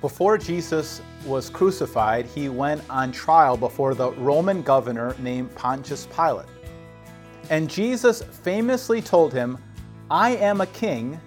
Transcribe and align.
Before 0.00 0.36
Jesus 0.36 1.00
was 1.24 1.48
crucified, 1.48 2.26
he 2.26 2.48
went 2.48 2.82
on 2.90 3.12
trial 3.12 3.56
before 3.56 3.94
the 3.94 4.12
Roman 4.12 4.62
governor 4.62 5.16
named 5.18 5.54
Pontius 5.54 6.06
Pilate. 6.14 6.46
And 7.48 7.70
Jesus 7.70 8.22
famously 8.22 9.00
told 9.00 9.32
him, 9.32 9.56
I 10.10 10.36
am 10.36 10.60
a 10.60 10.66
king, 10.66 11.18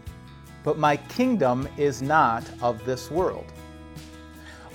but 0.63 0.77
my 0.77 0.97
kingdom 0.97 1.67
is 1.77 2.01
not 2.01 2.43
of 2.61 2.85
this 2.85 3.09
world. 3.09 3.45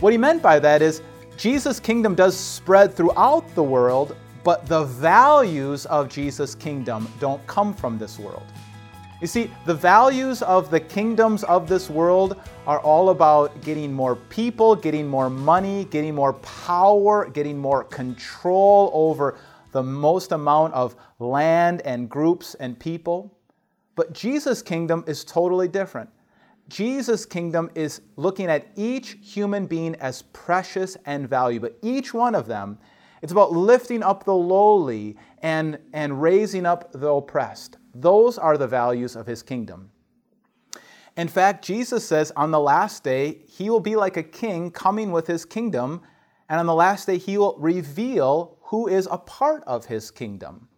What 0.00 0.12
he 0.12 0.18
meant 0.18 0.42
by 0.42 0.58
that 0.58 0.82
is 0.82 1.00
Jesus' 1.36 1.78
kingdom 1.78 2.14
does 2.14 2.36
spread 2.36 2.94
throughout 2.94 3.54
the 3.54 3.62
world, 3.62 4.16
but 4.42 4.66
the 4.66 4.84
values 4.84 5.86
of 5.86 6.08
Jesus' 6.08 6.54
kingdom 6.54 7.08
don't 7.20 7.44
come 7.46 7.72
from 7.72 7.98
this 7.98 8.18
world. 8.18 8.46
You 9.24 9.28
see, 9.28 9.50
the 9.64 9.72
values 9.72 10.42
of 10.42 10.70
the 10.70 10.78
kingdoms 10.78 11.44
of 11.44 11.66
this 11.66 11.88
world 11.88 12.38
are 12.66 12.78
all 12.80 13.08
about 13.08 13.58
getting 13.62 13.90
more 13.90 14.16
people, 14.16 14.76
getting 14.76 15.08
more 15.08 15.30
money, 15.30 15.86
getting 15.86 16.14
more 16.14 16.34
power, 16.34 17.30
getting 17.30 17.56
more 17.56 17.84
control 17.84 18.90
over 18.92 19.38
the 19.72 19.82
most 19.82 20.32
amount 20.32 20.74
of 20.74 20.94
land 21.20 21.80
and 21.86 22.10
groups 22.10 22.54
and 22.56 22.78
people. 22.78 23.34
But 23.94 24.12
Jesus' 24.12 24.60
kingdom 24.60 25.02
is 25.06 25.24
totally 25.24 25.68
different. 25.68 26.10
Jesus' 26.68 27.24
kingdom 27.24 27.70
is 27.74 28.02
looking 28.16 28.48
at 28.48 28.66
each 28.76 29.16
human 29.22 29.64
being 29.64 29.94
as 29.94 30.20
precious 30.34 30.98
and 31.06 31.26
valuable. 31.26 31.70
Each 31.80 32.12
one 32.12 32.34
of 32.34 32.46
them, 32.46 32.78
it's 33.22 33.32
about 33.32 33.52
lifting 33.52 34.02
up 34.02 34.24
the 34.24 34.34
lowly 34.34 35.16
and, 35.40 35.78
and 35.94 36.20
raising 36.20 36.66
up 36.66 36.92
the 36.92 37.08
oppressed. 37.08 37.78
Those 37.94 38.38
are 38.38 38.58
the 38.58 38.66
values 38.66 39.16
of 39.16 39.26
his 39.26 39.42
kingdom. 39.42 39.90
In 41.16 41.28
fact, 41.28 41.64
Jesus 41.64 42.06
says 42.06 42.32
on 42.34 42.50
the 42.50 42.58
last 42.58 43.04
day, 43.04 43.38
he 43.46 43.70
will 43.70 43.80
be 43.80 43.94
like 43.94 44.16
a 44.16 44.22
king 44.22 44.70
coming 44.70 45.12
with 45.12 45.26
his 45.26 45.44
kingdom, 45.44 46.02
and 46.48 46.58
on 46.58 46.66
the 46.66 46.74
last 46.74 47.06
day, 47.06 47.18
he 47.18 47.38
will 47.38 47.56
reveal 47.58 48.58
who 48.62 48.88
is 48.88 49.08
a 49.10 49.18
part 49.18 49.62
of 49.64 49.86
his 49.86 50.10
kingdom. 50.10 50.68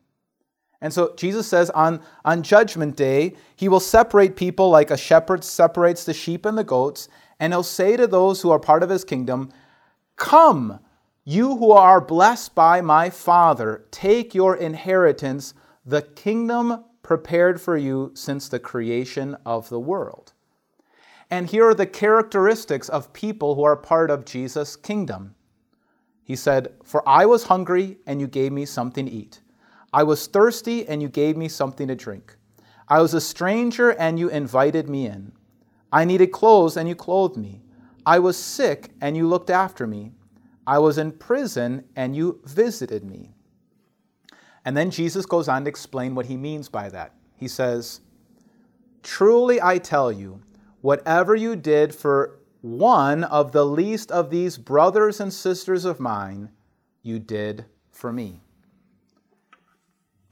And 0.83 0.92
so 0.92 1.14
Jesus 1.17 1.47
says 1.47 1.70
on, 1.70 2.03
on 2.25 2.42
Judgment 2.42 2.97
Day, 2.97 3.34
he 3.56 3.69
will 3.69 3.81
separate 3.81 4.37
people 4.37 4.69
like 4.69 4.91
a 4.91 4.97
shepherd 4.97 5.42
separates 5.42 6.05
the 6.05 6.12
sheep 6.12 6.44
and 6.44 6.59
the 6.59 6.64
goats, 6.64 7.09
and 7.41 7.53
he'll 7.53 7.62
say 7.62 7.97
to 7.97 8.06
those 8.06 8.42
who 8.42 8.50
are 8.50 8.59
part 8.59 8.83
of 8.83 8.91
his 8.91 9.05
kingdom, 9.05 9.50
Come, 10.17 10.81
you 11.25 11.56
who 11.56 11.72
are 11.72 12.00
blessed 12.00 12.55
by 12.55 12.83
my 12.83 13.09
Father, 13.09 13.87
take 13.91 14.34
your 14.34 14.55
inheritance, 14.55 15.55
the 15.84 16.03
kingdom 16.03 16.84
prepared 17.07 17.61
for 17.61 17.77
you 17.77 18.11
since 18.15 18.49
the 18.49 18.59
creation 18.59 19.37
of 19.47 19.69
the 19.69 19.79
world. 19.79 20.33
And 21.31 21.47
here 21.47 21.69
are 21.69 21.75
the 21.75 21.87
characteristics 21.87 22.89
of 22.89 23.12
people 23.12 23.55
who 23.55 23.62
are 23.62 23.77
part 23.77 24.11
of 24.11 24.25
Jesus' 24.25 24.75
kingdom. 24.75 25.37
He 26.25 26.34
said, 26.34 26.75
For 26.83 27.09
I 27.09 27.25
was 27.25 27.45
hungry, 27.45 27.99
and 28.09 28.21
you 28.21 28.27
gave 28.27 28.51
me 28.51 28.67
something 28.67 29.07
to 29.07 29.12
eat. 29.12 29.41
I 29.93 30.03
was 30.03 30.27
thirsty, 30.27 30.84
and 30.89 31.01
you 31.01 31.09
gave 31.09 31.37
me 31.37 31.47
something 31.47 31.87
to 31.87 31.95
drink. 31.95 32.37
I 32.89 33.01
was 33.01 33.15
a 33.15 33.21
stranger, 33.21 33.91
and 33.91 34.19
you 34.19 34.29
invited 34.29 34.89
me 34.89 35.07
in. 35.07 35.31
I 35.93 36.05
needed 36.05 36.33
clothes, 36.33 36.77
and 36.77 36.89
you 36.89 36.97
clothed 36.97 37.37
me. 37.37 37.62
I 38.05 38.19
was 38.19 38.37
sick, 38.37 38.91
and 39.01 39.17
you 39.17 39.29
looked 39.29 39.51
after 39.51 39.87
me. 39.87 40.11
I 40.67 40.81
was 40.81 40.99
in 40.99 41.12
prison, 41.12 41.84
and 41.95 42.17
you 42.17 42.41
visited 42.45 43.05
me. 43.05 43.36
And 44.67 44.77
then 44.77 44.91
Jesus 44.91 45.25
goes 45.27 45.47
on 45.47 45.62
to 45.62 45.69
explain 45.69 46.17
what 46.17 46.27
he 46.27 46.36
means 46.36 46.69
by 46.69 46.89
that. 46.89 47.14
He 47.36 47.47
says, 47.47 48.00
Truly 49.05 49.62
I 49.62 49.78
tell 49.78 50.11
you, 50.11 50.42
whatever 50.81 51.36
you 51.36 51.55
did 51.55 51.95
for 51.95 52.41
one 52.62 53.22
of 53.22 53.53
the 53.53 53.64
least 53.64 54.11
of 54.11 54.28
these 54.28 54.59
brothers 54.59 55.20
and 55.20 55.33
sisters 55.33 55.84
of 55.84 56.00
mine, 56.00 56.50
you 57.03 57.20
did 57.20 57.64
for 57.92 58.12
me. 58.12 58.41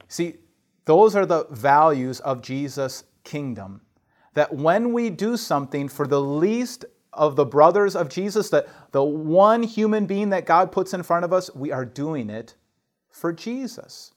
See, 0.08 0.39
those 0.84 1.14
are 1.14 1.27
the 1.27 1.46
values 1.52 2.18
of 2.18 2.42
Jesus' 2.42 3.05
kingdom. 3.22 3.83
That 4.34 4.52
when 4.52 4.92
we 4.92 5.11
do 5.11 5.36
something 5.36 5.89
for 5.89 6.08
the 6.08 6.20
least 6.20 6.84
of 7.12 7.36
the 7.36 7.46
brothers 7.46 7.95
of 7.95 8.08
Jesus, 8.08 8.51
that 8.51 8.66
the 8.90 9.05
one 9.05 9.62
human 9.62 10.06
being 10.06 10.30
that 10.30 10.45
God 10.45 10.72
puts 10.72 10.92
in 10.92 11.05
front 11.05 11.24
of 11.24 11.33
us, 11.33 11.55
we 11.55 11.70
are 11.70 11.84
doing 11.84 12.30
it 12.30 12.56
for 13.12 13.33
Jesus. 13.33 14.11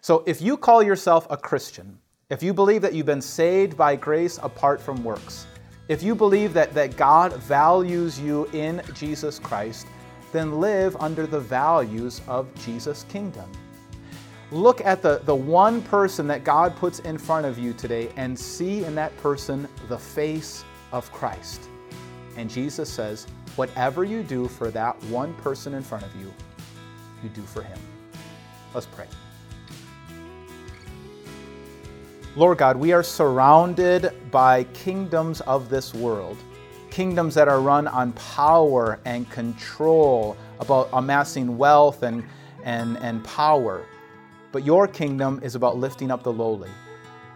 So 0.00 0.22
if 0.26 0.40
you 0.40 0.56
call 0.56 0.82
yourself 0.82 1.26
a 1.30 1.36
Christian, 1.36 1.98
if 2.30 2.42
you 2.42 2.52
believe 2.52 2.82
that 2.82 2.94
you've 2.94 3.06
been 3.06 3.22
saved 3.22 3.76
by 3.76 3.96
grace 3.96 4.38
apart 4.42 4.80
from 4.80 5.02
works, 5.04 5.46
if 5.88 6.02
you 6.02 6.14
believe 6.14 6.52
that, 6.54 6.74
that 6.74 6.96
God 6.96 7.34
values 7.34 8.18
you 8.18 8.46
in 8.52 8.82
Jesus 8.94 9.38
Christ, 9.38 9.86
then 10.32 10.60
live 10.60 10.96
under 10.98 11.26
the 11.26 11.38
values 11.38 12.20
of 12.26 12.52
Jesus' 12.64 13.04
kingdom. 13.08 13.50
Look 14.50 14.80
at 14.80 15.02
the, 15.02 15.20
the 15.24 15.34
one 15.34 15.82
person 15.82 16.26
that 16.28 16.44
God 16.44 16.76
puts 16.76 16.98
in 17.00 17.18
front 17.18 17.46
of 17.46 17.58
you 17.58 17.72
today 17.72 18.10
and 18.16 18.38
see 18.38 18.84
in 18.84 18.94
that 18.96 19.16
person 19.18 19.68
the 19.88 19.98
face 19.98 20.64
of 20.92 21.10
Christ. 21.12 21.68
And 22.36 22.50
Jesus 22.50 22.88
says, 22.88 23.26
whatever 23.56 24.04
you 24.04 24.22
do 24.22 24.46
for 24.46 24.70
that 24.70 25.00
one 25.04 25.34
person 25.34 25.74
in 25.74 25.82
front 25.82 26.04
of 26.04 26.14
you, 26.16 26.32
you 27.22 27.28
do 27.30 27.42
for 27.42 27.62
him. 27.62 27.78
Let's 28.74 28.86
pray. 28.86 29.06
Lord 32.36 32.58
God, 32.58 32.76
we 32.76 32.92
are 32.92 33.02
surrounded 33.02 34.12
by 34.30 34.64
kingdoms 34.74 35.40
of 35.40 35.70
this 35.70 35.94
world, 35.94 36.36
kingdoms 36.90 37.34
that 37.34 37.48
are 37.48 37.62
run 37.62 37.88
on 37.88 38.12
power 38.12 39.00
and 39.06 39.28
control, 39.30 40.36
about 40.60 40.90
amassing 40.92 41.56
wealth 41.56 42.02
and, 42.02 42.22
and, 42.62 42.98
and 42.98 43.24
power. 43.24 43.86
But 44.52 44.66
your 44.66 44.86
kingdom 44.86 45.40
is 45.42 45.54
about 45.54 45.78
lifting 45.78 46.10
up 46.10 46.22
the 46.22 46.32
lowly. 46.32 46.68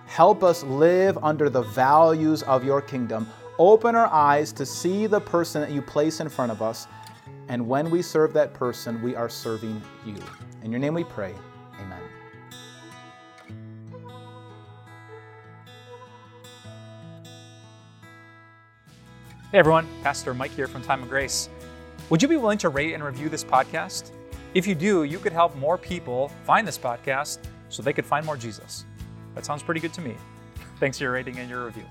Help 0.05 0.45
us 0.45 0.65
live 0.65 1.17
under 1.23 1.49
the 1.49 1.63
values 1.63 2.43
of 2.43 2.63
your 2.63 2.83
kingdom. 2.83 3.27
Open 3.59 3.95
our 3.95 4.09
eyes 4.09 4.53
to 4.53 4.67
see 4.67 5.07
the 5.07 5.21
person 5.21 5.63
that 5.63 5.71
you 5.71 5.81
place 5.81 6.21
in 6.21 6.29
front 6.29 6.53
of 6.53 6.61
us. 6.61 6.87
And 7.49 7.67
when 7.67 7.89
we 7.89 8.03
serve 8.03 8.35
that 8.35 8.53
person, 8.53 9.01
we 9.01 9.17
are 9.17 9.31
serving 9.31 9.81
you. 10.05 10.17
In 10.63 10.71
your 10.71 10.79
name 10.79 10.93
we 10.93 11.05
pray. 11.05 11.35
Hey 19.53 19.59
everyone, 19.59 19.89
Pastor 20.05 20.33
Mike 20.33 20.53
here 20.53 20.69
from 20.69 20.81
Time 20.81 21.03
of 21.03 21.09
Grace. 21.09 21.49
Would 22.09 22.23
you 22.23 22.29
be 22.29 22.37
willing 22.37 22.59
to 22.59 22.69
rate 22.69 22.95
and 22.95 23.03
review 23.03 23.29
this 23.29 23.43
podcast? 23.43 24.13
If 24.55 24.65
you 24.65 24.77
do, 24.77 25.03
you 25.03 25.19
could 25.19 25.33
help 25.33 25.57
more 25.57 25.77
people 25.77 26.31
find 26.45 26.65
this 26.65 26.79
podcast 26.79 27.41
so 27.69 27.83
they 27.83 27.93
could 27.93 28.07
find 28.07 28.25
more 28.25 28.37
Jesus. 28.37 28.85
That 29.35 29.45
sounds 29.45 29.65
pretty 29.65 29.81
good 29.81 29.93
to 29.95 30.03
me. 30.03 30.15
Thanks 30.79 30.99
for 30.99 31.05
your 31.05 31.15
rating 31.15 31.39
and 31.39 31.51
your 31.51 31.65
review. 31.65 31.83